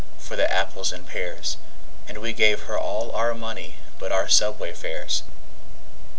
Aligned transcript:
for 0.17 0.35
the 0.35 0.51
apples 0.51 0.91
and 0.91 1.05
pears, 1.05 1.57
And 2.07 2.17
we 2.23 2.33
gave 2.33 2.61
her 2.63 2.75
all 2.75 3.11
our 3.11 3.35
money 3.35 3.75
but 3.99 4.11
our 4.11 4.27
subway 4.27 4.73
fares. 4.73 5.21